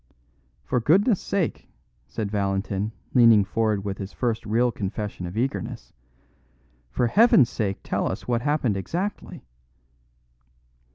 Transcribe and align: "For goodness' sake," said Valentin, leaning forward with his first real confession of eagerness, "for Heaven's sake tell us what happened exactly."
"For 0.63 0.79
goodness' 0.79 1.21
sake," 1.21 1.69
said 2.07 2.31
Valentin, 2.31 2.91
leaning 3.13 3.43
forward 3.43 3.85
with 3.85 3.99
his 3.99 4.13
first 4.13 4.47
real 4.47 4.71
confession 4.71 5.27
of 5.27 5.37
eagerness, 5.37 5.93
"for 6.89 7.05
Heaven's 7.05 7.51
sake 7.51 7.81
tell 7.83 8.11
us 8.11 8.27
what 8.27 8.41
happened 8.41 8.77
exactly." 8.77 9.43